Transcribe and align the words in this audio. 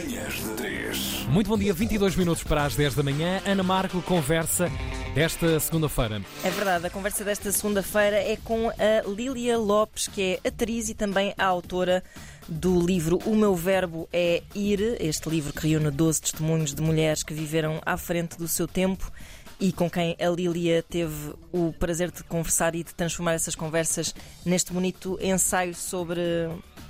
Manhãs 0.00 0.40
da 0.40 0.54
3. 0.54 1.26
Muito 1.28 1.48
bom 1.48 1.58
dia, 1.58 1.74
22 1.74 2.16
minutos 2.16 2.42
para 2.42 2.64
as 2.64 2.74
10 2.74 2.94
da 2.94 3.02
manhã. 3.02 3.42
Ana 3.44 3.62
Marco 3.62 4.00
conversa 4.00 4.72
desta 5.14 5.60
segunda-feira. 5.60 6.22
É 6.42 6.48
verdade, 6.48 6.86
a 6.86 6.90
conversa 6.90 7.22
desta 7.22 7.52
segunda-feira 7.52 8.16
é 8.16 8.38
com 8.42 8.70
a 8.70 9.06
Lília 9.06 9.58
Lopes, 9.58 10.08
que 10.08 10.40
é 10.42 10.48
atriz 10.48 10.88
e 10.88 10.94
também 10.94 11.34
a 11.36 11.44
autora 11.44 12.02
do 12.48 12.80
livro 12.80 13.18
O 13.26 13.36
Meu 13.36 13.54
Verbo 13.54 14.08
é 14.10 14.42
Ir, 14.54 14.96
este 15.00 15.28
livro 15.28 15.52
que 15.52 15.68
reúne 15.68 15.90
12 15.90 16.22
testemunhos 16.22 16.74
de 16.74 16.80
mulheres 16.80 17.22
que 17.22 17.34
viveram 17.34 17.78
à 17.84 17.98
frente 17.98 18.38
do 18.38 18.48
seu 18.48 18.66
tempo 18.66 19.12
e 19.60 19.70
com 19.70 19.90
quem 19.90 20.16
a 20.18 20.28
Lília 20.30 20.82
teve 20.82 21.34
o 21.52 21.74
prazer 21.74 22.10
de 22.10 22.24
conversar 22.24 22.74
e 22.74 22.82
de 22.82 22.94
transformar 22.94 23.34
essas 23.34 23.54
conversas 23.54 24.14
neste 24.46 24.72
bonito 24.72 25.18
ensaio 25.20 25.74
sobre 25.74 26.22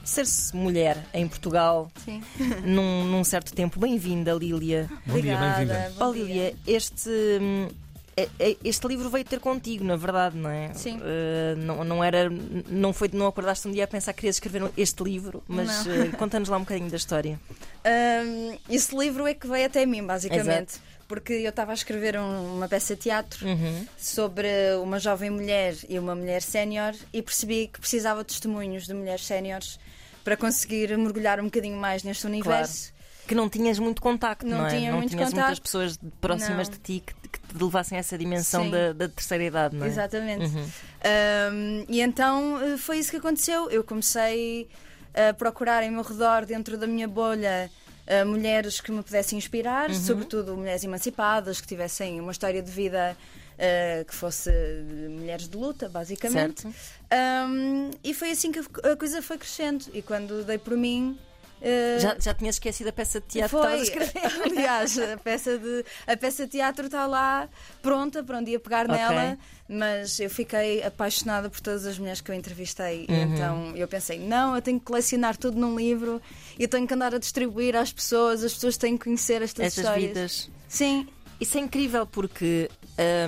ser-se 0.04 0.54
mulher 0.56 1.04
em 1.14 1.26
Portugal 1.28 1.90
Sim. 2.04 2.22
num, 2.64 3.04
num 3.04 3.24
certo 3.24 3.52
tempo. 3.54 3.78
Bem-vinda, 3.78 4.32
Lília. 4.32 4.88
Bom 5.06 5.20
dia, 5.20 5.36
bem-vinda. 5.36 5.92
Ó 5.98 6.10
Lília, 6.10 6.54
este, 6.66 7.08
hum, 7.40 7.68
é- 8.16 8.28
é- 8.38 8.56
este 8.64 8.86
livro 8.88 9.08
veio 9.08 9.24
ter 9.24 9.40
contigo, 9.40 9.84
na 9.84 9.96
verdade, 9.96 10.36
não 10.36 10.50
é? 10.50 10.72
Sim. 10.74 11.00
Eh, 11.02 11.54
não, 11.56 11.84
não 11.84 12.02
era. 12.04 12.28
Não 12.68 12.92
foi 12.92 13.08
não 13.12 13.26
acordaste 13.26 13.68
um 13.68 13.72
dia 13.72 13.84
a 13.84 13.86
pensar 13.86 14.12
que 14.12 14.20
querias 14.20 14.36
escrever 14.36 14.70
este 14.76 15.02
livro, 15.02 15.42
mas 15.46 15.86
Não. 15.86 15.94
eh, 15.94 16.06
conta-nos 16.18 16.48
lá 16.48 16.56
um 16.56 16.60
bocadinho 16.60 16.90
da 16.90 16.96
história. 16.96 17.38
Ahm, 17.84 18.56
esse 18.68 18.96
livro 18.96 19.26
é 19.26 19.34
que 19.34 19.46
veio 19.46 19.66
até 19.66 19.86
mim, 19.86 20.04
basicamente. 20.04 20.74
Porque 21.10 21.32
eu 21.32 21.50
estava 21.50 21.72
a 21.72 21.74
escrever 21.74 22.16
um- 22.16 22.54
uma 22.56 22.68
peça 22.68 22.94
de 22.94 23.02
teatro 23.02 23.44
Uhum. 23.44 23.84
sobre 23.98 24.48
uma 24.80 25.00
jovem 25.00 25.28
mulher 25.28 25.74
e 25.88 25.98
uma 25.98 26.14
mulher 26.14 26.40
sénior 26.40 26.94
e 27.12 27.20
percebi 27.20 27.66
que 27.66 27.80
precisava 27.80 28.20
de 28.20 28.28
testemunhos 28.28 28.86
de 28.86 28.94
mulheres 28.94 29.26
séniores 29.26 29.78
para 30.22 30.36
conseguir 30.36 30.96
mergulhar 30.96 31.40
um 31.40 31.46
bocadinho 31.46 31.76
mais 31.76 32.04
neste 32.04 32.24
universo. 32.26 32.92
Que 33.26 33.34
não 33.34 33.48
tinhas 33.48 33.78
muito 33.80 34.00
contacto, 34.00 34.46
não, 34.46 34.58
Não 34.58 34.66
é? 34.66 34.70
tinha 34.70 34.90
não 34.92 34.98
muito 34.98 35.10
tinhas 35.10 35.32
muitas 35.32 35.42
contacto. 35.48 35.62
pessoas 35.62 35.98
próximas 36.20 36.68
Não. 36.68 36.76
de 36.76 36.80
ti 36.80 37.02
que, 37.04 37.14
que 37.28 37.38
te 37.56 37.60
levassem 37.64 37.96
a 37.96 38.00
essa 38.00 38.16
dimensão 38.16 38.70
da, 38.70 38.92
da 38.92 39.08
terceira 39.08 39.42
idade, 39.44 39.74
não 39.76 39.86
é? 39.86 39.88
Exatamente. 39.88 40.44
Uhum. 40.46 40.66
Ahm, 41.04 41.84
e 41.88 42.00
então 42.00 42.60
eh, 42.62 42.76
foi 42.76 42.98
isso 42.98 43.10
que 43.10 43.16
aconteceu. 43.16 43.68
Eu 43.70 43.82
comecei 43.82 44.68
a 45.14 45.32
procurar 45.34 45.82
em 45.82 45.90
meu 45.90 46.02
redor, 46.02 46.44
dentro 46.46 46.78
da 46.78 46.86
minha 46.86 47.08
bolha, 47.08 47.68
eh, 48.10 48.24
mulheres 48.24 48.80
que 48.80 48.90
me 48.90 49.02
pudessem 49.02 49.38
inspirar, 49.38 49.88
Uhum. 49.88 49.94
sobretudo 50.08 50.56
mulheres 50.56 50.82
emancipadas, 50.84 51.60
que 51.60 51.66
tivessem 51.68 52.20
uma 52.20 52.32
história 52.32 52.60
de 52.60 52.70
vida 52.70 53.16
eh, 53.56 54.04
que 54.08 54.14
fosse 54.14 54.50
de 54.50 55.08
mulheres 55.08 55.46
de 55.48 55.56
luta, 55.56 55.88
basicamente. 55.88 56.66
Ahm, 57.10 57.90
e 58.02 58.12
foi 58.14 58.30
assim 58.30 58.50
que 58.50 58.58
a 58.58 58.96
coisa 58.96 59.20
foi 59.22 59.38
crescendo. 59.38 59.84
E 59.94 60.02
quando 60.02 60.44
dei 60.44 60.58
por 60.58 60.76
mim. 60.76 61.18
Eh, 61.60 61.98
Já, 62.00 62.16
já 62.18 62.34
tinhas 62.34 62.56
esquecido 62.56 62.88
a 62.88 62.92
peça 62.92 63.20
de 63.20 63.26
teatro 63.26 63.58
que 63.60 63.64
foi. 63.66 63.80
estavas 63.82 64.02
a 64.02 64.06
escrever. 64.06 64.42
Aliás, 64.58 64.98
a 64.98 65.16
peça, 65.16 65.58
de, 65.58 65.84
a 66.06 66.16
peça 66.16 66.44
de 66.46 66.52
teatro 66.52 66.86
está 66.86 67.06
lá 67.06 67.48
pronta 67.82 68.22
para 68.22 68.38
um 68.38 68.44
dia 68.44 68.58
pegar 68.58 68.86
Ok. 68.86 68.96
nela, 68.96 69.38
mas 69.68 70.18
eu 70.20 70.28
fiquei 70.30 70.82
apaixonada 70.82 71.48
por 71.50 71.60
todas 71.60 71.86
as 71.86 71.98
mulheres 71.98 72.20
que 72.20 72.30
eu 72.30 72.34
entrevistei. 72.34 73.06
Uhum. 73.08 73.34
então 73.34 73.76
eu 73.76 73.86
pensei: 73.88 74.18
não, 74.18 74.54
eu 74.56 74.62
tenho 74.62 74.78
que 74.78 74.86
colecionar 74.86 75.36
tudo 75.36 75.58
num 75.58 75.76
livro 75.76 76.20
e 76.58 76.66
tenho 76.66 76.86
que 76.86 76.94
andar 76.94 77.14
a 77.14 77.18
distribuir 77.18 77.76
às 77.76 77.92
pessoas, 77.92 78.42
as 78.42 78.54
pessoas 78.54 78.76
têm 78.76 78.96
que 78.96 79.04
conhecer 79.04 79.42
estas 79.42 79.66
Estas 79.66 79.84
histórias. 79.84 80.08
vidas. 80.08 80.50
Sim, 80.68 81.06
Isso 81.40 81.56
é 81.56 81.60
incrível 81.60 82.06
porque, 82.06 82.70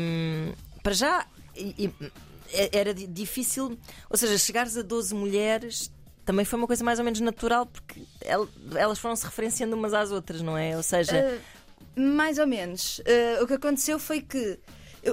hum, 0.00 0.52
para 0.82 0.92
já, 0.92 1.26
e- 1.56 1.86
e- 1.86 2.68
era 2.72 2.92
di- 2.92 3.06
difícil, 3.06 3.78
ou 4.10 4.16
seja, 4.18 4.36
chegares 4.38 4.76
a 4.76 4.82
12 4.82 5.14
mulheres 5.14 5.90
também 6.24 6.44
foi 6.44 6.58
uma 6.58 6.66
coisa 6.66 6.84
mais 6.84 6.98
ou 6.98 7.04
menos 7.04 7.20
natural 7.20 7.66
porque 7.66 8.00
el- 8.24 8.48
elas 8.76 8.98
foram 8.98 9.16
se 9.16 9.24
referenciando 9.24 9.74
umas 9.76 9.92
às 9.94 10.10
outras, 10.10 10.40
não 10.42 10.56
é? 10.56 10.76
Ou 10.76 10.82
seja, 10.82 11.16
eh, 11.16 11.38
mais 11.96 12.38
ou 12.38 12.46
menos. 12.46 13.00
Eh, 13.04 13.38
o 13.42 13.46
que 13.46 13.54
aconteceu 13.54 13.98
foi 13.98 14.20
que. 14.20 14.58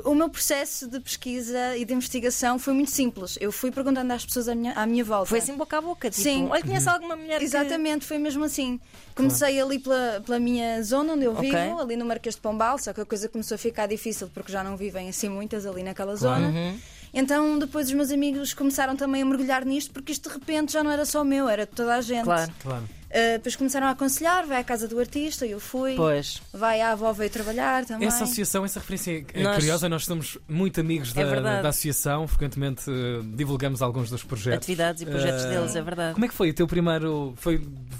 O 0.05 0.13
meu 0.13 0.29
processo 0.29 0.87
de 0.87 0.99
pesquisa 0.99 1.75
e 1.75 1.83
de 1.83 1.91
investigação 1.95 2.59
foi 2.59 2.73
muito 2.75 2.91
simples. 2.91 3.39
Eu 3.41 3.51
fui 3.51 3.71
perguntando 3.71 4.13
às 4.13 4.23
pessoas 4.23 4.47
à 4.47 4.53
minha, 4.53 4.71
à 4.73 4.85
minha 4.85 5.03
volta. 5.03 5.25
foi 5.25 5.39
assim 5.39 5.57
boca 5.57 5.79
a 5.79 5.81
boca. 5.81 6.11
Tipo, 6.11 6.21
Sim. 6.21 6.47
olha, 6.47 6.61
conhece 6.61 6.87
alguma 6.87 7.15
mulher 7.15 7.39
que... 7.39 7.43
Exatamente, 7.45 8.05
foi 8.05 8.19
mesmo 8.19 8.43
assim. 8.43 8.79
Comecei 9.15 9.59
ali 9.59 9.79
pela, 9.79 10.21
pela 10.23 10.37
minha 10.39 10.83
zona 10.83 11.13
onde 11.13 11.25
eu 11.25 11.33
vivo, 11.33 11.79
ali 11.79 11.95
no 11.97 12.05
Marquês 12.05 12.35
de 12.35 12.41
Pombal, 12.41 12.77
só 12.77 12.93
que 12.93 13.01
a 13.01 13.05
coisa 13.05 13.27
começou 13.27 13.55
a 13.55 13.57
ficar 13.57 13.87
difícil 13.87 14.29
porque 14.31 14.51
já 14.51 14.63
não 14.63 14.77
vivem 14.77 15.09
assim 15.09 15.27
muitas 15.27 15.65
ali 15.65 15.81
naquela 15.81 16.15
Claro. 16.15 16.39
zona. 16.43 16.49
Uhum. 16.55 16.79
Então 17.13 17.57
depois 17.57 17.87
os 17.87 17.93
meus 17.93 18.11
amigos 18.11 18.53
começaram 18.53 18.95
também 18.95 19.21
a 19.21 19.25
mergulhar 19.25 19.65
nisto 19.65 19.91
porque 19.91 20.11
isto 20.11 20.29
de 20.29 20.35
repente 20.35 20.71
já 20.73 20.83
não 20.83 20.91
era 20.91 21.05
só 21.05 21.23
meu, 21.23 21.49
era 21.49 21.65
de 21.65 21.71
toda 21.71 21.95
a 21.95 22.01
gente. 22.01 22.23
Claro, 22.23 22.51
Claro. 22.61 22.98
Uh, 23.09 23.33
depois 23.37 23.55
começaram 23.55 23.87
a 23.87 23.91
aconselhar, 23.91 24.45
vai 24.45 24.57
à 24.59 24.63
casa 24.63 24.87
do 24.87 24.99
artista, 24.99 25.45
eu 25.45 25.59
fui. 25.59 25.95
pois. 25.95 26.41
Vai 26.53 26.79
à 26.81 26.91
avó 26.91 27.11
veio 27.11 27.29
trabalhar 27.29 27.83
também. 27.85 28.07
Essa 28.07 28.23
associação, 28.23 28.63
essa 28.63 28.79
referência 28.79 29.25
é 29.33 29.41
Nós- 29.43 29.55
curiosa. 29.55 29.89
Nós 29.89 30.05
somos 30.05 30.37
muito 30.47 30.79
amigos 30.79 31.15
É 31.17 31.41
da, 31.41 31.69
associação. 31.69 32.27
Frequentemente 32.27 32.83
eh, 32.89 33.21
divulgamos 33.35 33.81
alguns 33.81 34.09
dos 34.11 34.23
projetos. 34.23 34.59
Atividades 34.59 35.01
e 35.01 35.05
projetos 35.07 35.43
Eh, 35.45 35.49
deles, 35.49 35.75
é 35.75 35.81
verdade. 35.81 36.13
Como 36.13 36.25
é 36.25 36.27
que 36.27 36.33
foi 36.35 36.49
o 36.51 36.53
teu 36.53 36.67
primeiro, 36.67 37.33
foi, 37.37 37.55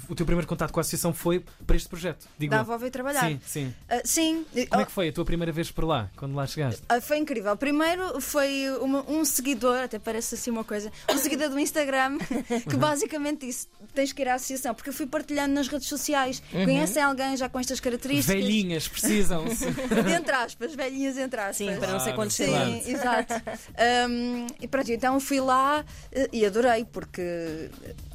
o 0.08 0.14
teu 0.14 0.24
primeiro 0.24 0.46
contato 0.46 0.72
com 0.72 0.78
a 0.78 0.82
associação? 0.82 1.12
Foi 1.12 1.44
para 1.66 1.76
este 1.76 1.88
projeto? 1.88 2.28
Digo 2.38 2.50
Da 2.52 2.58
eu. 2.58 2.60
avó 2.60 2.78
veio 2.78 2.92
trabalhar. 2.92 3.28
Sim, 3.28 3.40
sim. 3.44 3.74
Uh, 3.90 4.00
sim. 4.04 4.46
Como 4.68 4.82
é 4.82 4.84
que 4.84 4.92
foi 4.92 5.08
a 5.08 5.12
tua 5.12 5.24
primeira 5.24 5.50
vez 5.52 5.70
por 5.72 5.84
lá, 5.84 6.08
quando 6.16 6.34
lá 6.36 6.46
chegaste? 6.46 6.82
Foi 7.02 7.18
incrível. 7.18 7.56
Primeiro 7.56 8.20
foi 8.20 8.70
uma- 8.80 9.04
um 9.10 9.24
seguidor, 9.24 9.78
até 9.78 9.98
parece 9.98 10.36
assim 10.36 10.50
uma 10.50 10.62
coisa, 10.64 10.92
um 11.12 11.18
seguidor 11.18 11.48
do 11.50 11.58
Instagram 11.58 12.18
que 12.68 12.76
basicamente 12.76 13.46
disse: 13.46 13.66
tens 13.94 14.12
que 14.12 14.22
ir 14.22 14.28
à 14.28 14.34
associação, 14.34 14.72
porque 14.74 14.90
eu 14.90 14.94
fui 15.00 15.06
partilhando 15.06 15.54
nas 15.54 15.66
redes 15.66 15.88
sociais. 15.88 16.42
Conhecem 16.52 17.02
alguém 17.02 17.36
já 17.36 17.48
com 17.48 17.58
estas 17.58 17.80
características? 17.80 18.26
Velhinhas, 18.34 18.86
precisam-se. 18.88 19.64
Entre 20.14 20.32
aspas, 20.34 20.74
velhinhas 20.74 21.16
entre 21.16 21.40
aspas. 21.40 21.56
Sim, 21.56 21.76
para 21.76 21.92
não 21.92 21.98
ser 22.00 22.12
Claro, 22.12 22.16
quantos 22.16 22.36
Sim, 22.36 22.46
claro. 22.46 22.82
exato. 22.86 23.34
Um, 24.10 24.46
e 24.60 24.68
pronto, 24.68 24.92
então 24.92 25.18
fui 25.20 25.40
lá 25.40 25.84
eh, 26.12 26.28
e 26.32 26.44
adorei, 26.44 26.84
porque 26.84 27.70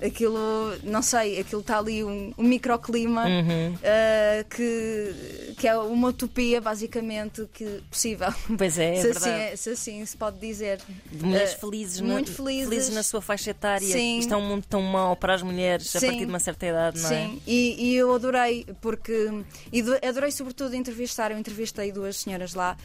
aquilo, 0.06 0.76
não 0.84 1.02
sei, 1.02 1.40
aquilo 1.40 1.62
está 1.62 1.80
ali 1.80 2.04
um, 2.04 2.34
um 2.38 2.44
microclima 2.44 3.26
Uhum. 3.26 3.78
eh, 3.82 4.46
que, 4.50 5.54
que 5.58 5.68
é 5.68 5.76
uma 5.78 6.10
utopia, 6.10 6.60
basicamente, 6.62 7.48
que 7.54 7.82
possível. 7.90 8.34
Pois 8.58 8.78
é, 8.78 8.96
é 8.98 9.02
se, 9.02 9.08
assim, 9.10 9.20
verdade. 9.30 9.42
é- 9.42 9.56
se 9.56 9.70
assim 9.70 10.06
se 10.06 10.18
pode 10.18 10.40
dizer. 10.40 10.80
De 11.12 11.24
mulheres 11.26 11.54
Eh, 11.54 11.58
felizes, 11.58 12.02
muito 12.02 12.30
na, 12.30 12.36
felizes. 12.38 12.90
na 12.94 13.04
sua 13.04 13.22
faixa 13.22 13.52
etária. 13.52 13.88
Sim. 13.88 14.20
Isto 14.20 14.34
é 14.34 14.38
um 14.38 14.46
mundo 14.48 14.66
tão 14.70 14.82
mau 14.82 15.16
para 15.16 15.34
as 15.34 15.42
mulheres 15.42 15.96
a 15.96 16.00
Sim. 16.00 16.08
partir 16.08 16.26
de 16.26 16.30
uma 16.32 16.40
certa 16.40 16.66
idade, 16.66 16.75
não 16.76 16.88
é? 16.90 16.94
Sim, 17.28 17.42
e, 17.48 17.92
e 17.92 17.96
eu 17.96 18.14
adorei, 18.14 18.66
porque. 18.82 19.30
E 19.72 19.82
do- 19.82 19.96
adorei, 20.06 20.32
sobretudo, 20.32 20.76
entrevistar. 20.76 21.32
Eu 21.32 21.38
entrevistei 21.40 21.92
duas 21.92 22.18
senhoras 22.18 22.54
lá. 22.54 22.78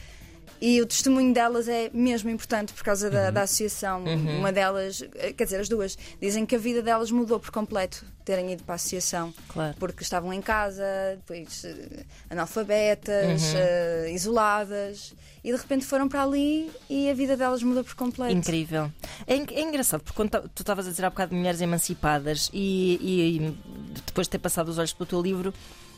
E 0.61 0.79
o 0.79 0.85
testemunho 0.85 1.33
delas 1.33 1.67
é 1.67 1.89
mesmo 1.91 2.29
importante 2.29 2.71
por 2.71 2.83
causa 2.83 3.09
da, 3.09 3.31
da 3.31 3.41
associação. 3.41 4.03
Uhum. 4.03 4.37
Uma 4.39 4.51
delas, 4.51 5.01
eh, 5.15 5.33
quer 5.33 5.45
dizer, 5.45 5.59
as 5.59 5.67
duas, 5.67 5.97
dizem 6.21 6.45
que 6.45 6.55
a 6.55 6.59
vida 6.59 6.83
delas 6.83 7.09
mudou 7.09 7.39
por 7.39 7.49
completo 7.49 8.05
terem 8.23 8.53
ido 8.53 8.63
para 8.63 8.75
a 8.75 8.77
associação. 8.77 9.33
Claro. 9.49 9.75
Porque 9.79 10.03
estavam 10.03 10.31
em 10.31 10.39
casa, 10.39 10.83
depois 11.15 11.63
eh, 11.65 12.05
analfabetas, 12.29 13.41
Uhum. 13.41 13.53
eh, 13.55 14.11
isoladas, 14.13 15.13
e 15.43 15.51
de 15.51 15.57
repente 15.57 15.83
foram 15.85 16.07
para 16.07 16.21
ali 16.21 16.69
e 16.87 17.09
a 17.09 17.13
vida 17.15 17.35
delas 17.35 17.63
mudou 17.63 17.83
por 17.83 17.95
completo. 17.95 18.31
Incrível. 18.35 18.91
É, 19.25 19.33
é 19.35 19.61
engraçado, 19.63 20.01
porque 20.03 20.15
quando 20.15 20.29
tu 20.53 20.61
estavas 20.61 20.85
a 20.85 20.91
dizer 20.91 21.05
há 21.05 21.09
bocado 21.09 21.31
de 21.31 21.37
mulheres 21.37 21.59
emancipadas 21.61 22.49
e, 22.53 22.99
e- 23.01 23.37
e 23.47 23.57
depois 24.05 24.27
de 24.27 24.31
ter 24.31 24.39
passado 24.39 24.67
os 24.69 24.77
olhos 24.77 24.93
pelo 24.93 25.07
teu 25.07 25.21
livro, 25.21 25.51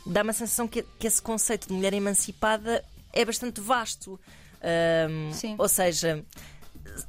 dá 0.06 0.22
uma 0.22 0.32
sensação 0.32 0.66
que, 0.66 0.82
que 0.98 1.06
esse 1.06 1.20
conceito 1.20 1.68
de 1.68 1.74
mulher 1.74 1.92
emancipada 1.92 2.82
é 3.12 3.24
bastante 3.26 3.60
vasto. 3.60 4.18
Sim. 5.32 5.54
Ou 5.58 5.68
seja, 5.68 6.24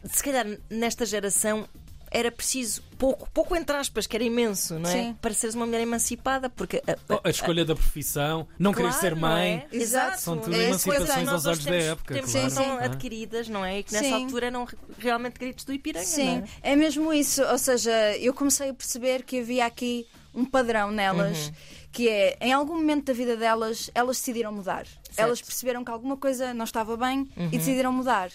se 0.05 0.23
calhar 0.23 0.45
nesta 0.69 1.05
geração 1.05 1.67
era 2.11 2.31
preciso 2.31 2.81
pouco, 2.97 3.29
pouco 3.31 3.55
entre 3.57 3.75
aspas, 3.75 4.07
que 4.07 4.15
era 4.15 4.23
imenso, 4.23 4.79
não 4.79 4.89
é? 4.89 4.93
Sim. 4.93 5.17
Para 5.21 5.33
seres 5.33 5.53
uma 5.53 5.65
mulher 5.65 5.81
emancipada, 5.81 6.49
porque 6.49 6.81
a, 6.87 6.95
Oh, 7.13 7.19
a 7.25 7.29
escolha 7.29 7.65
da 7.65 7.75
profissão, 7.75 8.47
não 8.57 8.71
querer 8.71 8.87
Claro, 8.89 9.01
ser 9.01 9.11
não 9.15 9.21
mãe. 9.21 9.67
é? 9.69 9.75
Exato. 9.75 10.21
São 10.21 10.37
tudo 10.37 10.55
É 10.55 10.67
emancipações 10.67 11.27
aos 11.27 11.45
olhos 11.45 11.57
hoje 11.59 11.65
da 11.65 11.71
temos, 11.71 11.85
época. 11.87 12.13
Temos 12.13 12.31
claro. 12.31 12.47
que 12.47 12.53
são 12.53 12.77
adquiridas, 12.79 13.49
não 13.49 13.65
é? 13.65 13.79
E 13.79 13.83
que 13.83 13.91
nessa 13.91 14.05
Sim. 14.05 14.13
altura 14.23 14.45
eram 14.47 14.63
re- 14.63 14.77
realmente 14.97 15.33
gritos 15.37 15.65
do 15.65 15.73
Ipiranga, 15.73 16.05
não 16.05 16.13
Sim, 16.13 16.43
é? 16.63 16.71
é 16.71 16.75
mesmo 16.77 17.11
isso. 17.13 17.43
Ou 17.43 17.57
seja, 17.57 17.91
eu 18.17 18.33
comecei 18.33 18.69
a 18.69 18.73
perceber 18.73 19.23
que 19.23 19.41
havia 19.41 19.65
aqui 19.65 20.07
um 20.33 20.45
padrão 20.45 20.91
nelas, 20.91 21.47
Uhum. 21.47 21.53
Que 21.95 22.09
é, 22.09 22.35
em 22.41 22.51
algum 22.51 22.75
momento 22.75 23.05
da 23.05 23.13
vida 23.13 23.37
delas, 23.37 23.89
elas 23.95 24.17
decidiram 24.17 24.51
mudar. 24.51 24.85
Elas 25.15 25.41
perceberam 25.41 25.81
que 25.81 25.89
alguma 25.89 26.17
coisa 26.17 26.53
não 26.53 26.65
estava 26.65 26.97
bem 26.97 27.19
Uhum. 27.37 27.47
e 27.53 27.57
decidiram 27.57 27.93
mudar. 27.93 28.29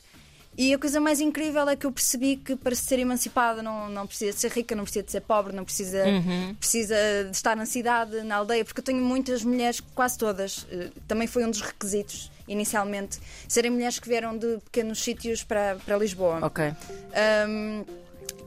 E 0.57 0.73
a 0.75 0.79
coisa 0.79 0.99
mais 0.99 1.21
incrível 1.21 1.69
é 1.69 1.77
que 1.77 1.85
eu 1.87 1.93
percebi 1.93 2.37
que 2.37 2.57
para 2.57 2.75
se 2.75 2.85
ser 2.85 2.99
emancipada 2.99 3.63
não, 3.63 3.89
não 3.91 4.07
precisa 4.07 4.33
de 4.33 4.39
ser 4.41 4.51
rica, 4.51 4.75
não 4.75 4.85
precisa 4.85 5.05
de 5.05 5.13
ser 5.13 5.21
pobre, 5.21 5.55
não 5.55 5.65
precisa, 5.65 6.05
Uhum. 6.07 6.55
precisa 6.59 6.97
de 7.31 7.37
estar 7.37 7.55
na 7.55 7.67
cidade, 7.67 8.23
na 8.23 8.37
aldeia, 8.37 8.65
porque 8.65 8.81
eu 8.81 8.85
tenho 8.85 9.03
muitas 9.03 9.45
mulheres, 9.45 9.81
quase 9.95 10.17
todas, 10.19 10.67
eh, 10.71 10.89
também 11.07 11.27
foi 11.29 11.45
um 11.45 11.51
dos 11.51 11.61
requisitos 11.61 12.31
inicialmente, 12.49 13.19
serem 13.47 13.71
mulheres 13.71 13.99
que 14.01 14.09
vieram 14.09 14.37
de 14.37 14.59
pequenos 14.65 15.03
sítios 15.03 15.45
para, 15.45 15.77
para 15.85 15.97
Lisboa. 15.99 16.41
Ok. 16.43 16.65
Um, 17.49 17.85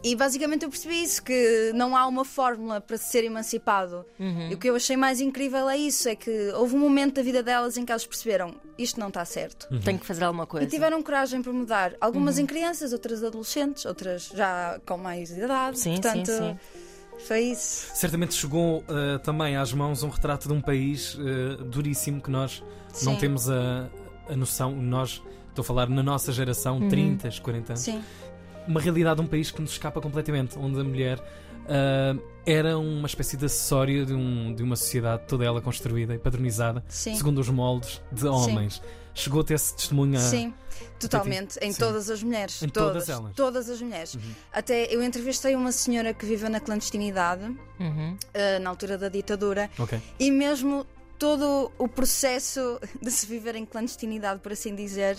E 0.04 0.16
basicamente 0.16 0.64
eu 0.64 0.70
percebi 0.70 1.02
isso, 1.02 1.24
que 1.24 1.72
não 1.74 1.96
há 1.96 2.06
uma 2.06 2.26
fórmula 2.26 2.82
para 2.82 2.98
se 2.98 3.10
ser 3.10 3.24
emancipado. 3.24 4.06
Uhum. 4.20 4.50
E 4.52 4.54
o 4.54 4.58
que 4.58 4.70
eu 4.70 4.76
achei 4.76 4.98
mais 4.98 5.22
incrível 5.22 5.70
é 5.70 5.78
isso, 5.78 6.10
é 6.10 6.16
que 6.16 6.52
houve 6.56 6.76
um 6.76 6.80
momento 6.80 7.16
da 7.16 7.22
vida 7.22 7.42
delas 7.42 7.78
em 7.78 7.86
que 7.86 7.92
elas 7.92 8.06
perceberam 8.06 8.54
isto 8.78 9.00
não 9.00 9.08
está 9.08 9.24
certo. 9.24 9.68
Tenho 9.82 10.00
que 10.00 10.06
fazer 10.06 10.24
alguma 10.24 10.46
coisa. 10.46 10.66
E 10.66 10.70
tiveram 10.70 11.02
coragem 11.02 11.42
para 11.42 11.54
mudar. 11.54 11.94
Algumas 12.02 12.40
em 12.40 12.46
crianças, 12.46 12.92
outras 12.92 13.24
adolescentes, 13.24 13.86
outras 13.86 14.32
já 14.34 14.80
com 14.86 14.98
mais 14.98 15.32
idade. 15.32 15.80
Sim, 15.80 15.94
Portanto, 15.94 16.32
sim, 16.32 16.38
sim. 16.38 17.26
foi 17.28 17.40
isso. 17.42 17.92
Certamente 17.94 18.34
chegou 18.34 18.84
eh, 18.90 19.20
também 19.20 19.56
às 19.56 19.72
mãos 19.74 20.04
um 20.04 20.10
retrato 20.10 20.48
de 20.48 20.54
um 20.54 20.62
país 20.62 21.18
eh, 21.20 21.64
duríssimo 21.64 22.20
que 22.20 22.32
nós 22.32 22.64
não 23.04 23.14
Sim. 23.14 23.20
temos 23.20 23.50
a, 23.50 23.90
a 24.28 24.36
noção, 24.36 24.76
nós, 24.76 25.22
estou 25.50 25.62
a 25.62 25.66
falar 25.66 25.90
na 25.90 26.04
nossa 26.04 26.32
geração, 26.32 26.88
30, 26.90 27.30
40 27.42 27.74
anos, 27.74 27.82
Sim, 27.84 28.04
uma 28.68 28.80
realidade 28.82 29.18
de 29.20 29.22
um 29.26 29.28
país 29.28 29.52
que 29.52 29.62
nos 29.62 29.72
escapa 29.72 30.00
completamente, 30.02 30.58
onde 30.58 30.80
a 30.80 30.84
mulher 30.84 31.20
ah, 31.68 32.16
era 32.46 32.78
uma 32.78 33.08
espécie 33.08 33.38
de 33.38 33.46
acessório 33.46 34.06
de, 34.06 34.14
um- 34.14 34.54
de 34.54 34.62
uma 34.64 34.76
sociedade 34.76 35.24
toda 35.28 35.46
ela 35.46 35.62
construída 35.62 36.14
e 36.14 36.18
padronizada, 36.20 36.84
sim. 36.90 37.16
segundo 37.16 37.40
os 37.40 37.50
moldes 37.50 38.02
de 38.12 38.28
homens. 38.28 38.82
Chegou 39.16 39.42
a 39.42 39.44
ter 39.44 39.54
esse 39.54 39.76
testemunho 39.76 40.18
a- 40.18 40.22
Sim, 40.22 40.52
totalmente. 41.00 41.58
Em 41.62 41.72
Sim. 41.72 41.80
todas 41.80 42.10
as 42.10 42.24
mulheres. 42.24 42.62
Em 42.64 42.68
todas 42.68 43.08
elas. 43.08 43.26
Uhum. 43.26 43.34
Todas 43.34 43.70
as 43.70 43.80
mulheres. 43.82 44.18
Até 44.52 44.94
eu 44.94 45.04
entrevistei 45.04 45.56
uma 45.56 45.72
senhora 45.72 46.14
que 46.16 46.26
vive 46.26 46.50
na 46.50 46.60
clandestinidade, 46.60 47.44
Uhum. 47.80 48.18
eh, 48.34 48.58
na 48.60 48.70
altura 48.72 48.98
da 48.98 49.10
ditadura, 49.10 49.70
Ok. 49.78 50.00
e 50.20 50.32
mesmo 50.32 50.86
todo 51.20 51.72
o 51.78 51.88
processo 51.88 52.80
de 53.02 53.12
se 53.12 53.26
viver 53.28 53.56
em 53.56 53.66
clandestinidade, 53.66 54.40
por 54.42 54.52
assim 54.52 54.76
dizer. 54.76 55.18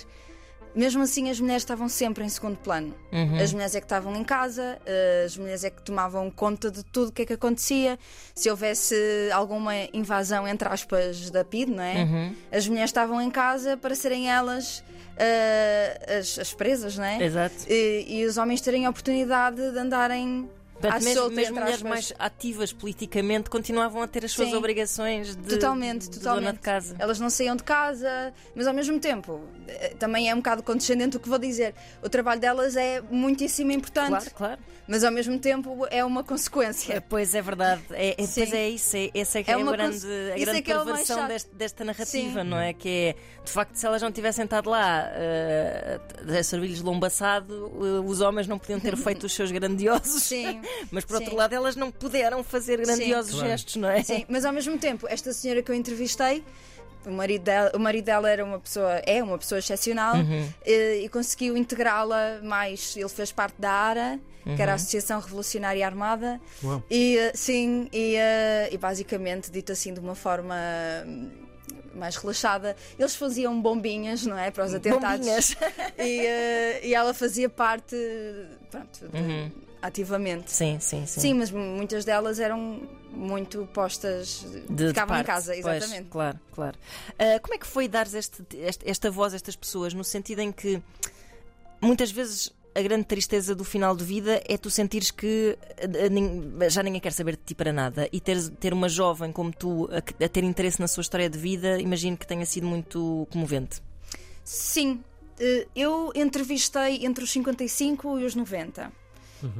Mesmo 0.74 1.02
assim, 1.02 1.30
as 1.30 1.38
mulheres 1.38 1.62
estavam 1.62 1.88
sempre 1.88 2.24
em 2.24 2.28
segundo 2.28 2.56
plano. 2.56 2.94
Uhum. 3.12 3.38
As 3.40 3.52
mulheres 3.52 3.74
é 3.74 3.80
que 3.80 3.86
estavam 3.86 4.14
em 4.16 4.24
casa, 4.24 4.78
eh, 4.84 5.24
as 5.26 5.36
mulheres 5.36 5.64
é 5.64 5.70
que 5.70 5.82
tomavam 5.82 6.30
conta 6.30 6.70
de 6.70 6.84
tudo 6.84 7.08
o 7.08 7.12
que 7.12 7.22
é 7.22 7.26
que 7.26 7.32
acontecia. 7.32 7.98
Se 8.34 8.50
houvesse 8.50 8.94
alguma 9.32 9.72
invasão, 9.92 10.48
entre 10.48 10.68
aspas, 10.68 11.30
da 11.30 11.44
PID, 11.44 11.70
não 11.70 11.82
é? 11.82 12.02
Uhum. 12.02 12.34
As 12.50 12.66
mulheres 12.66 12.90
estavam 12.90 13.20
em 13.20 13.30
casa 13.30 13.76
para 13.76 13.94
serem 13.94 14.30
elas 14.30 14.82
eh, 15.16 16.18
as, 16.18 16.38
as 16.38 16.54
presas, 16.54 16.98
não 16.98 17.04
é? 17.04 17.22
Exato. 17.22 17.54
E, 17.68 18.06
e 18.08 18.24
os 18.26 18.36
homens 18.36 18.60
terem 18.60 18.86
a 18.86 18.90
oportunidade 18.90 19.70
de 19.70 19.78
andarem 19.78 20.48
Portanto, 20.80 21.02
mesmo, 21.04 21.40
entre 21.40 21.50
mulheres 21.52 21.82
mais 21.82 22.12
ativas 22.18 22.72
politicamente 22.72 23.48
continuavam 23.48 24.02
a 24.02 24.06
ter 24.08 24.24
as 24.24 24.32
suas 24.32 24.48
Sim. 24.50 24.56
obrigações 24.56 25.34
de, 25.36 25.42
Totalmente, 25.48 26.08
de 26.10 26.18
totalmente. 26.18 26.42
dona 26.44 26.52
de 26.52 26.58
casa. 26.58 26.96
Elas 26.98 27.18
não 27.20 27.30
saíam 27.30 27.56
de 27.56 27.62
casa, 27.62 28.32
mas 28.54 28.66
ao 28.66 28.74
mesmo 28.74 28.98
tempo 28.98 29.40
eh, 29.68 29.94
também 29.98 30.28
é 30.28 30.34
um 30.34 30.38
bocado 30.38 30.62
condescendente 30.62 31.16
o 31.16 31.20
que 31.20 31.28
vou 31.28 31.38
dizer. 31.38 31.74
O 32.02 32.08
trabalho 32.08 32.40
delas 32.40 32.76
é 32.76 33.00
muitíssimo 33.10 33.72
importante, 33.72 34.08
Claro, 34.08 34.30
claro. 34.34 34.60
mas 34.86 35.04
ao 35.04 35.10
mesmo 35.12 35.38
tempo 35.38 35.86
é 35.90 36.04
uma 36.04 36.20
É, 36.20 36.24
consequência. 36.24 37.00
Pois 37.08 37.34
é 37.34 37.40
verdade. 37.40 37.82
É, 37.92 38.10
é, 38.10 38.14
pois 38.26 38.52
é 38.52 38.68
isso. 38.68 38.96
É, 38.96 39.10
essa 39.14 39.38
é 39.38 39.42
que 39.42 39.50
É 39.50 39.54
é, 39.54 39.56
a 39.56 39.58
uma 39.60 39.72
grande, 39.72 39.94
cons- 40.00 40.04
a 40.04 40.36
isso 40.36 40.44
grande 40.44 40.50
é 40.50 40.58
é 40.58 40.62
perversão 40.84 41.18
chato. 41.18 41.28
deste- 41.28 41.54
desta 41.54 41.84
narrativa, 41.84 42.42
Sim. 42.42 42.48
não 42.48 42.58
é? 42.58 42.72
Que 42.72 42.88
é, 42.88 43.14
de 43.44 43.50
facto, 43.50 43.74
se 43.76 43.86
elas 43.86 44.02
não 44.02 44.10
tivessem 44.12 44.44
estado 44.44 44.68
lá 44.68 45.08
eh, 45.12 46.00
a 46.38 46.42
servir-lhes 46.42 46.80
lombo 46.80 47.06
assado, 47.06 47.72
eh, 47.76 48.06
os 48.06 48.20
homens 48.20 48.46
não 48.46 48.58
podiam 48.58 48.80
ter 48.80 48.96
feito 48.98 49.24
os 49.24 49.32
seus 49.32 49.50
grandiosos. 49.50 50.22
Sim, 50.22 50.60
Mas 50.90 51.04
por 51.04 51.14
outro 51.16 51.30
Sim. 51.30 51.36
lado, 51.36 51.52
elas 51.54 51.76
não 51.76 51.90
puderam 51.90 52.42
fazer 52.44 52.80
grandiosos 52.80 53.32
Claro. 53.32 53.48
gestos, 53.48 53.76
não 53.76 53.88
é? 53.88 54.02
sim, 54.02 54.24
mas 54.28 54.44
ao 54.44 54.52
mesmo 54.52 54.78
tempo, 54.78 55.06
esta 55.08 55.32
senhora 55.32 55.62
que 55.62 55.70
eu 55.70 55.74
entrevistei, 55.74 56.44
o 57.06 57.10
marido 57.10 57.42
dela, 57.42 57.72
o 57.74 57.78
marido 57.78 58.04
dela 58.06 58.30
era 58.30 58.44
uma 58.44 58.58
pessoa, 58.58 58.94
é 59.06 59.22
uma 59.22 59.36
pessoa 59.36 59.58
excepcional 59.58 60.16
Uhum. 60.16 60.48
eh, 60.64 61.00
e 61.04 61.08
conseguiu 61.08 61.54
integrá-la 61.56 62.40
mais. 62.42 62.96
Ele 62.96 63.08
fez 63.10 63.30
parte 63.30 63.56
da 63.58 63.70
ARA, 63.70 64.20
que 64.56 64.60
era 64.62 64.72
a 64.72 64.74
Associação 64.76 65.20
Revolucionária 65.20 65.84
Armada, 65.86 66.40
Uau. 66.62 66.82
E 66.90 67.18
eh, 67.18 67.32
sim, 67.34 67.88
e, 67.92 68.14
eh, 68.16 68.68
e 68.72 68.78
basicamente, 68.78 69.50
dito 69.50 69.70
assim 69.72 69.92
de 69.92 70.00
uma 70.00 70.14
forma 70.14 70.54
hum, 71.06 71.30
mais 71.94 72.16
relaxada, 72.16 72.74
eles 72.98 73.14
faziam 73.14 73.60
bombinhas, 73.60 74.24
não 74.26 74.38
é? 74.38 74.50
Para 74.50 74.64
os 74.64 74.72
atentados. 74.74 75.18
Bombinhas. 75.18 75.56
E, 75.98 76.86
e 76.88 76.94
ela 76.94 77.12
fazia 77.14 77.48
parte, 77.50 77.96
pronto, 78.70 79.08
de- 79.08 79.18
Uhum. 79.18 79.50
Ativamente. 79.86 80.50
Sim, 80.50 80.78
sim, 80.80 81.06
sim. 81.06 81.20
Sim, 81.20 81.34
mas 81.34 81.50
muitas 81.50 82.04
delas 82.04 82.38
eram 82.38 82.80
muito 83.12 83.68
postas, 83.72 84.44
de, 84.68 84.88
ficavam 84.88 85.16
de 85.16 85.22
em 85.22 85.24
casa, 85.24 85.52
Pois, 85.60 85.76
exatamente. 85.76 86.08
claro, 86.10 86.40
claro. 86.52 86.78
Ah, 87.18 87.38
como 87.40 87.54
é 87.54 87.58
que 87.58 87.66
foi 87.66 87.86
dar 87.86 88.06
este, 88.12 88.42
este- 88.54 88.88
esta 88.88 89.10
voz 89.10 89.32
a 89.32 89.36
estas 89.36 89.54
pessoas, 89.56 89.92
no 89.94 90.02
sentido 90.02 90.40
em 90.40 90.50
que 90.50 90.82
muitas 91.80 92.10
vezes 92.10 92.52
a 92.74 92.82
grande 92.82 93.04
tristeza 93.04 93.54
do 93.54 93.62
final 93.62 93.94
de 93.94 94.02
vida 94.04 94.42
é 94.48 94.56
tu 94.58 94.68
sentires 94.68 95.10
que 95.10 95.56
ah, 95.80 96.08
nin- 96.08 96.52
já 96.68 96.82
ninguém 96.82 97.00
quer 97.00 97.12
saber 97.12 97.36
de 97.36 97.42
ti 97.44 97.54
para 97.54 97.72
nada 97.72 98.08
e 98.10 98.20
ter, 98.20 98.48
ter 98.50 98.72
uma 98.72 98.88
jovem 98.88 99.30
como 99.30 99.52
tu 99.52 99.88
a, 99.92 99.98
a 100.24 100.28
ter 100.28 100.42
interesse 100.42 100.80
na 100.80 100.88
sua 100.88 101.02
história 101.02 101.28
de 101.30 101.38
vida, 101.38 101.78
imagino 101.80 102.16
que 102.16 102.26
tenha 102.26 102.44
sido 102.46 102.66
muito 102.66 103.28
comovente. 103.30 103.80
Sim, 104.42 105.04
eh, 105.38 105.66
eu 105.76 106.10
entrevistei 106.16 107.04
entre 107.06 107.22
os 107.22 107.30
55 107.30 108.18
e 108.18 108.24
os 108.24 108.34
90. 108.34 108.90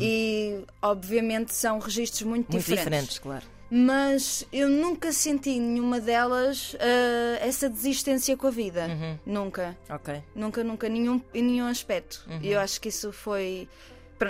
E 0.01 0.65
obviamente 0.83 1.55
são 1.55 1.79
registros 1.79 2.23
muito, 2.23 2.51
Muito 2.53 2.65
diferentes, 2.67 3.19
claro. 3.19 3.45
Mas 3.71 4.47
eu 4.53 4.69
nunca 4.69 5.13
senti 5.13 5.59
nenhuma 5.59 5.99
delas 6.01 6.77
ah, 6.79 7.39
essa 7.41 7.69
desistência 7.69 8.37
com 8.37 8.47
a 8.47 8.51
vida. 8.51 8.87
Uhum. 8.87 9.19
Nunca. 9.27 9.77
Ok. 9.91 10.23
Nunca, 10.35 10.63
nunca, 10.63 10.89
nenhum, 10.89 11.21
em 11.33 11.43
nenhum 11.43 11.67
aspecto. 11.67 12.25
E 12.41 12.51
eu 12.53 12.61
acho 12.61 12.81
que 12.81 12.89
isso 12.89 13.11
foi. 13.13 13.69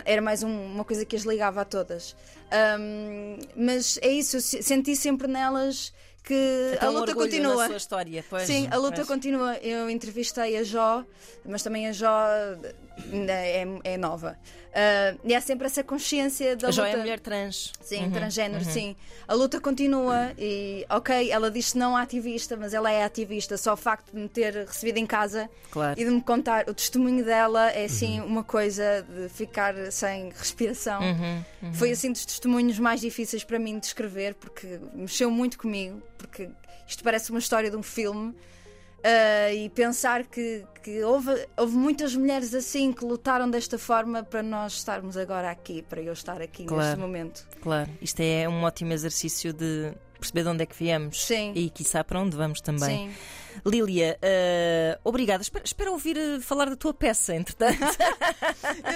Era 0.07 0.23
mais 0.23 0.43
um- 0.43 0.67
uma 0.75 0.85
coisa 0.85 1.05
que 1.05 1.15
as 1.15 1.23
ligava 1.23 1.61
a 1.61 1.65
todas. 1.65 2.17
Ahm, 2.51 3.39
mas 3.55 3.99
é 4.01 4.09
isso, 4.09 4.37
eu 4.37 4.41
se- 4.41 4.63
senti 4.63 4.97
sempre 4.97 5.29
nelas 5.29 5.93
que 6.23 6.73
Até 6.77 6.87
a 6.87 6.91
um 6.91 6.95
luta 6.95 7.11
orgulho 7.11 7.29
continua. 7.31 7.77
História, 7.77 8.25
pois. 8.31 8.45
Sim, 8.45 8.67
a 8.71 8.77
luta 8.79 8.97
pois. 8.97 9.07
continua. 9.09 9.57
Eu 9.59 9.91
entrevistei 9.91 10.57
a 10.57 10.63
Jó, 10.65 11.05
mas 11.45 11.63
também 11.63 11.87
a 11.87 11.93
Jó 11.93 12.17
ainda 13.13 13.33
é, 13.33 13.67
é 13.85 13.97
nova. 13.97 14.37
Ah, 14.77 15.15
e 15.25 15.35
há 15.35 15.41
sempre 15.41 15.67
essa 15.67 15.85
consciência 15.85 16.57
da 16.57 16.67
A 16.67 16.71
luta. 16.71 16.83
Jó 16.83 16.87
é 16.87 16.97
mulher 16.97 17.21
trans. 17.21 17.73
Sim, 17.81 18.05
Uhum, 18.07 18.11
transgénero, 18.11 18.65
sim. 18.65 18.97
A 19.29 19.35
luta 19.35 19.61
continua 19.61 20.33
e, 20.37 20.85
ok, 20.91 21.31
ela 21.31 21.51
diz 21.51 21.75
não 21.75 21.97
ativista, 21.97 22.57
mas 22.57 22.75
ela 22.75 22.91
é 22.91 23.05
ativista. 23.05 23.57
Só 23.57 23.75
o 23.75 23.77
facto 23.77 24.11
de 24.13 24.19
me 24.21 24.29
ter 24.29 24.53
recebido 24.67 24.99
em 24.99 25.07
casa 25.07 25.49
Claro. 25.71 26.01
e 26.01 26.05
de 26.05 26.11
me 26.11 26.21
contar 26.21 26.69
o 26.69 26.75
testemunho 26.75 27.25
dela 27.25 27.71
é 27.71 27.85
assim 27.85 28.21
uma 28.21 28.43
coisa 28.43 29.03
de 29.09 29.29
ficar 29.29 29.75
sem 29.93 30.31
respiração. 30.31 31.01
Uhum, 31.01 31.73
Foi 31.75 31.93
assim 31.93 32.11
dos 32.11 32.25
testemunhos 32.27 32.79
mais 32.79 33.01
difíceis 33.01 33.45
para 33.45 33.59
mim 33.59 33.79
de 33.79 33.87
escrever 33.87 34.35
porque 34.35 34.81
mexeu 34.93 35.31
muito 35.31 35.57
comigo, 35.57 36.03
porque 36.19 36.49
isto 36.87 37.05
parece 37.05 37.31
uma 37.31 37.39
história 37.39 37.71
de 37.71 37.77
um 37.77 37.83
filme. 37.83 38.35
Ah, 39.05 39.53
e 39.53 39.69
pensar 39.71 40.25
que, 40.25 40.65
que 40.83 41.03
houve, 41.05 41.47
houve 41.57 41.77
muitas 41.77 42.17
mulheres 42.17 42.55
assim 42.55 42.93
que 42.93 43.05
lutaram 43.05 43.49
desta 43.51 43.79
forma 43.79 44.23
para 44.23 44.43
nós 44.43 44.73
estarmos 44.75 45.17
agora 45.17 45.51
aqui, 45.51 45.83
para 45.83 46.01
eu 46.01 46.13
estar 46.13 46.41
aqui 46.41 46.63
neste 46.63 46.75
Claro. 46.75 47.01
momento. 47.01 47.47
Claro, 47.61 47.91
isto 48.01 48.21
é 48.21 48.49
um 48.49 48.63
ótimo 48.65 48.93
exercício 48.93 49.53
de 49.53 49.93
perceber 50.25 50.43
de 50.43 50.49
onde 50.49 50.63
é 50.63 50.67
que 50.67 50.77
viemos 50.77 51.25
Sim. 51.27 51.53
e 51.55 51.69
quiçá 51.71 52.03
para 52.03 52.19
onde 52.21 52.37
vamos 52.37 52.61
também. 52.61 53.09
Sim. 53.11 53.15
Lília, 53.65 54.19
eh, 54.21 54.99
obrigada. 55.05 55.41
Espero, 55.41 55.65
espero 55.65 55.93
ouvir 55.93 56.17
eh, 56.17 56.41
falar 56.41 56.69
da 56.69 56.75
tua 56.75 56.93
peça, 56.93 57.37
entretanto, 57.37 57.79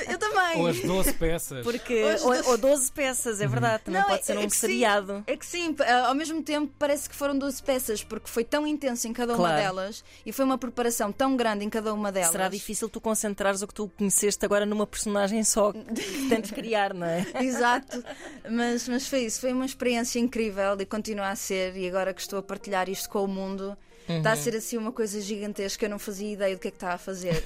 Eu, 0.06 0.12
eu 0.14 0.18
também. 0.18 0.60
Ou 0.60 0.66
as 0.66 0.80
12 0.80 1.12
peças. 1.14 1.62
porque 1.64 2.02
ou, 2.02 2.34
doze- 2.34 2.48
ou 2.48 2.58
12 2.58 2.90
peças, 2.92 3.40
é 3.40 3.46
verdade, 3.46 3.84
também 3.84 4.00
Não, 4.00 4.08
pode 4.08 4.20
é- 4.20 4.24
ser 4.24 4.32
é 4.34 4.38
um 4.40 4.42
sim. 4.42 4.48
seriado. 4.50 5.22
É 5.28 5.36
que 5.36 5.46
sim, 5.46 5.72
p- 5.74 5.84
ao 5.84 6.12
mesmo 6.12 6.42
tempo 6.42 6.72
parece 6.76 7.08
que 7.08 7.14
foram 7.14 7.38
12 7.38 7.62
peças, 7.62 8.02
porque 8.02 8.28
foi 8.28 8.42
tão 8.42 8.66
intenso 8.66 9.06
em 9.06 9.12
cada 9.12 9.34
uma 9.34 9.38
Claro. 9.48 9.62
delas 9.62 10.02
e 10.26 10.32
foi 10.32 10.44
uma 10.44 10.58
preparação 10.58 11.12
tão 11.12 11.36
grande 11.36 11.64
em 11.64 11.70
cada 11.70 11.94
uma 11.94 12.10
delas. 12.10 12.32
Será 12.32 12.48
difícil 12.48 12.88
tu 12.88 13.00
concentrares 13.00 13.62
o 13.62 13.66
que 13.68 13.74
tu 13.74 13.88
conheceste 13.96 14.44
agora 14.44 14.66
numa 14.66 14.88
personagem 14.88 15.44
só 15.44 15.72
que 15.72 15.78
tentes 16.28 16.50
criar, 16.50 16.92
não 16.94 17.06
é? 17.06 17.24
Exato, 17.40 18.02
mas, 18.50 18.88
mas 18.88 19.06
foi 19.06 19.20
isso, 19.20 19.40
foi 19.40 19.52
uma 19.52 19.64
experiência 19.66 20.18
incrível 20.18 20.76
e 20.80 20.84
continua 21.18 21.30
a 21.30 21.36
ser. 21.36 21.76
E 21.76 21.88
agora 21.88 22.14
que 22.14 22.20
estou 22.20 22.38
a 22.38 22.42
partilhar 22.42 22.88
isto 22.88 23.10
com 23.10 23.24
o 23.24 23.28
mundo, 23.28 23.76
está 24.08 24.32
a 24.32 24.34
Uhum. 24.36 24.42
ser 24.42 24.56
assim 24.56 24.76
uma 24.76 24.92
coisa 24.92 25.20
gigantesca. 25.20 25.84
Eu 25.86 25.90
não 25.90 25.98
fazia 25.98 26.32
ideia 26.32 26.54
do 26.54 26.60
que 26.60 26.68
é 26.68 26.70
que 26.70 26.76
está 26.76 26.94
a 26.94 26.98
fazer. 26.98 27.42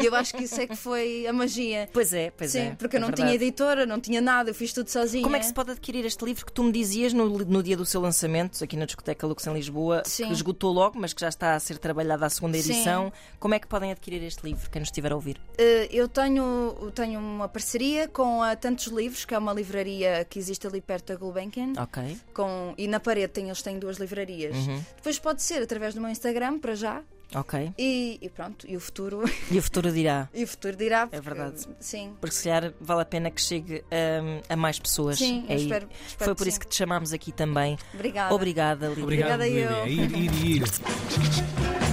e 0.00 0.04
eu 0.06 0.14
acho 0.14 0.34
que 0.34 0.44
isso 0.44 0.60
é 0.60 0.66
que 0.66 0.76
foi 0.76 1.26
a 1.26 1.32
magia. 1.32 1.88
Pois 1.92 2.12
é, 2.12 2.30
pois 2.30 2.52
Sim, 2.52 2.60
é. 2.68 2.74
porque 2.76 2.96
eu 2.96 2.98
é 2.98 3.00
não 3.00 3.12
tinha 3.12 3.26
verdade. 3.28 3.44
editora, 3.44 3.86
não 3.86 4.00
tinha 4.00 4.20
nada, 4.20 4.50
eu 4.50 4.54
fiz 4.54 4.72
tudo 4.72 4.88
sozinha. 4.90 5.22
Como 5.22 5.36
é 5.36 5.38
que 5.38 5.46
se 5.46 5.54
pode 5.54 5.70
adquirir 5.70 6.04
este 6.04 6.24
livro 6.24 6.44
que 6.46 6.52
tu 6.52 6.62
me 6.64 6.72
dizias 6.72 7.12
no, 7.12 7.28
no 7.28 7.62
dia 7.62 7.76
do 7.76 7.84
seu 7.86 8.00
lançamento, 8.00 8.62
aqui 8.62 8.76
na 8.76 8.84
discoteca 8.86 9.26
Lux 9.26 9.46
em 9.46 9.52
Lisboa, 9.54 10.02
Sim. 10.04 10.26
que 10.28 10.32
esgotou 10.32 10.72
logo, 10.72 10.98
mas 10.98 11.12
que 11.12 11.20
já 11.20 11.28
está 11.28 11.54
a 11.54 11.60
ser 11.60 11.78
trabalhada 11.78 12.24
a 12.26 12.30
segunda 12.30 12.58
Sim. 12.58 12.70
edição? 12.72 13.12
Como 13.38 13.54
é 13.54 13.58
que 13.58 13.66
podem 13.66 13.90
adquirir 13.92 14.22
este 14.22 14.42
livro, 14.44 14.68
quem 14.70 14.80
nos 14.80 14.88
estiver 14.88 15.12
a 15.12 15.14
ouvir? 15.14 15.40
Eh, 15.58 15.88
Eu 15.90 16.08
tenho, 16.08 16.90
tenho 16.94 17.18
uma 17.20 17.48
parceria 17.48 18.08
com 18.08 18.42
a 18.42 18.54
Tantos 18.56 18.86
Livros, 18.86 19.24
que 19.24 19.34
é 19.34 19.38
uma 19.38 19.52
livraria 19.52 20.24
que 20.28 20.38
existe 20.38 20.66
ali 20.66 20.80
perto 20.80 21.12
da 21.12 21.16
Gulbenkian. 21.16 21.72
Ok. 21.78 22.16
Com, 22.34 22.74
e 22.76 22.86
na 22.88 23.00
parede 23.00 23.28
tem, 23.32 23.46
eles 23.46 23.62
têm 23.62 23.78
duas 23.78 23.96
livrarias. 23.98 24.54
Uhum. 24.56 24.82
Depois 24.96 25.18
pode 25.18 25.42
ser 25.42 25.62
através 25.62 25.94
do 25.94 26.00
meu 26.06 26.12
Instagram, 26.12 26.58
para 26.58 26.74
já, 26.74 27.02
Ok. 27.34 27.72
E, 27.76 28.18
e 28.22 28.28
pronto, 28.30 28.64
e 28.68 28.76
o 28.76 28.80
futuro, 28.80 29.24
E 29.50 29.58
o 29.58 29.62
futuro 29.62 29.90
dirá. 29.92 30.28
e 30.32 30.44
o 30.44 30.46
futuro 30.46 30.76
dirá. 30.76 31.08
É 31.10 31.20
porque, 31.20 31.20
verdade. 31.28 31.66
Sim. 31.80 32.14
Porque 32.20 32.34
se 32.36 32.44
calhar 32.44 32.72
vale 32.80 33.02
a 33.02 33.04
pena 33.04 33.32
que 33.32 33.42
chegue 33.42 33.82
hum, 34.22 34.40
a 34.48 34.54
mais 34.54 34.78
pessoas. 34.78 35.18
Sim, 35.18 35.44
eu 35.48 35.54
É 35.56 35.56
espero, 35.56 35.88
espero 36.06 36.24
Foi 36.24 36.34
que 36.34 36.38
por 36.38 36.46
isso 36.46 36.54
sim. 36.54 36.60
que 36.60 36.68
te 36.68 36.76
chamámos 36.76 37.12
aqui 37.12 37.32
também. 37.32 37.76
Obrigada. 37.92 38.32
Obrigada, 38.32 38.86
Lídia. 38.88 39.02
Obrigado, 39.02 39.40
Obrigada 39.42 39.48
Lídia. 39.48 39.70
eu. 39.70 39.86
Ir, 39.88 40.16
ir, 40.16 40.62
ir. 40.62 40.62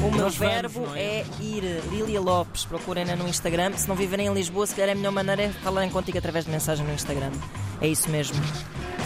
O 0.05 0.11
meu 0.11 0.21
Nós 0.25 0.35
vamos, 0.35 0.53
verbo 0.53 0.79
não 0.81 0.95
é? 0.95 1.01
é? 1.01 1.25
ir. 1.41 1.63
Lília 1.91 2.21
Lopes, 2.21 2.65
procurem-na 2.65 3.15
no 3.15 3.27
Instagram. 3.27 3.73
Se 3.75 3.87
não 3.89 3.95
viverem 3.95 4.27
em 4.27 4.33
Lisboa, 4.35 4.67
se 4.67 4.75
calhar 4.75 4.91
a 4.91 4.95
melhor 4.95 5.11
maneira 5.11 5.41
é 5.41 5.49
falarem 5.49 5.89
contigo 5.89 6.19
através 6.19 6.45
de 6.45 6.51
mensagem 6.51 6.85
no 6.85 6.93
Instagram. 6.93 7.31
É 7.81 7.87
isso 7.87 8.07
mesmo. 8.07 8.37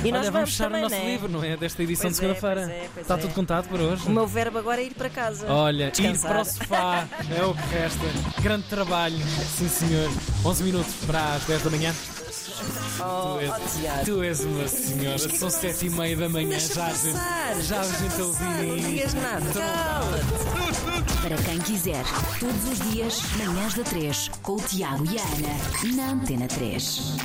E 0.03 0.11
nós 0.11 0.21
Olha, 0.21 0.31
vamos 0.31 0.33
vamos 0.33 0.49
fechar 0.51 0.63
também, 0.65 0.79
o 0.81 0.83
nosso 0.89 0.95
né? 0.95 1.11
livro, 1.11 1.29
não 1.29 1.43
é? 1.43 1.57
Desta 1.57 1.83
edição 1.83 2.03
Pois 2.03 2.13
de 2.13 2.19
segunda-feira. 2.19 2.61
é, 2.61 2.65
pois 2.65 2.75
é, 2.77 2.89
pois 2.93 3.05
Está 3.05 3.13
é. 3.15 3.17
tudo 3.17 3.33
contado 3.33 3.67
por 3.67 3.79
hoje. 3.79 4.03
O 4.07 4.09
meu 4.11 4.27
verbo 4.27 4.57
agora 4.59 4.81
é 4.81 4.85
ir 4.85 4.93
para 4.93 5.09
casa. 5.09 5.51
Olha, 5.51 5.85
ir 5.85 5.91
Descansar. 5.91 6.31
para 6.31 6.41
o 6.41 6.45
sofá 6.45 7.07
é 7.37 7.43
o 7.43 7.53
que 7.53 7.61
resta. 7.75 8.41
Grande 8.41 8.63
trabalho, 8.67 9.17
sim 9.57 9.67
senhor. 9.67 10.09
11 10.45 10.63
minutos 10.63 10.93
para 11.05 11.33
as 11.35 11.43
10 11.45 11.61
da 11.63 11.69
manhã. 11.69 11.93
Oh, 12.99 13.35
tu, 13.35 13.39
és, 13.39 13.51
oh, 13.51 13.79
Tiago. 13.79 14.05
tu 14.05 14.23
és 14.23 14.39
uma 14.41 14.67
senhora. 14.67 15.17
São 15.19 15.49
7 15.49 15.85
e 15.85 15.89
meia 15.91 16.15
da 16.17 16.29
manhã. 16.29 16.49
Deixa 16.49 16.73
Já 16.73 16.85
a 16.87 16.93
gente, 16.93 17.13
passar, 17.13 17.61
já 17.61 17.75
a 17.75 17.81
deixa 17.81 17.97
gente 17.97 18.09
passar, 18.09 18.23
ouviu 18.23 18.67
Não 18.77 18.89
digas 18.91 19.13
nada. 19.13 19.45
Então. 19.49 19.61
Cala-te. 19.61 21.21
Para 21.21 21.35
quem 21.43 21.59
quiser, 21.59 22.03
todos 22.39 22.63
os 22.71 22.91
dias, 22.91 23.21
manhãs 23.37 23.73
da 23.73 23.83
3, 23.83 24.29
com 24.41 24.53
o 24.53 24.61
Tiago 24.61 25.03
e 25.11 25.17
a 25.19 25.21
Ana, 25.23 25.95
na 25.95 26.11
Antena 26.13 26.47
3. 26.47 27.17